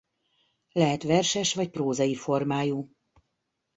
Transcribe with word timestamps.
Lehet 0.71 1.03
verses 1.03 1.53
vagy 1.53 1.69
prózai 1.69 2.15
formájú. 2.15 2.89